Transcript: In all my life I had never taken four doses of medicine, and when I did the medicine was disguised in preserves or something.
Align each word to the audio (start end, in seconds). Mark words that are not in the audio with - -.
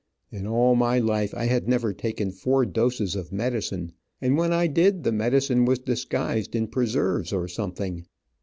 In 0.31 0.47
all 0.47 0.73
my 0.73 0.97
life 0.97 1.31
I 1.35 1.45
had 1.45 1.67
never 1.67 1.93
taken 1.93 2.31
four 2.31 2.65
doses 2.65 3.15
of 3.15 3.31
medicine, 3.31 3.91
and 4.19 4.35
when 4.35 4.51
I 4.51 4.65
did 4.65 5.03
the 5.03 5.11
medicine 5.11 5.63
was 5.63 5.77
disguised 5.77 6.55
in 6.55 6.69
preserves 6.69 7.31
or 7.31 7.47
something. 7.47 8.07